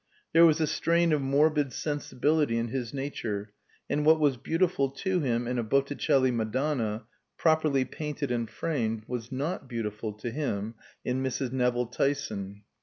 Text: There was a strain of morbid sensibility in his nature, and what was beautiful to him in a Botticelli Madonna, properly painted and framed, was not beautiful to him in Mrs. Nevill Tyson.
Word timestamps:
There 0.33 0.47
was 0.47 0.59
a 0.59 0.65
strain 0.65 1.11
of 1.13 1.21
morbid 1.21 1.71
sensibility 1.71 2.57
in 2.57 2.69
his 2.69 2.91
nature, 2.91 3.53
and 3.87 4.03
what 4.03 4.19
was 4.19 4.35
beautiful 4.35 4.89
to 4.89 5.19
him 5.19 5.45
in 5.47 5.59
a 5.59 5.63
Botticelli 5.63 6.31
Madonna, 6.31 7.03
properly 7.37 7.85
painted 7.85 8.31
and 8.31 8.49
framed, 8.49 9.03
was 9.07 9.31
not 9.31 9.69
beautiful 9.69 10.11
to 10.13 10.31
him 10.31 10.73
in 11.05 11.21
Mrs. 11.21 11.51
Nevill 11.51 11.85
Tyson. 11.85 12.63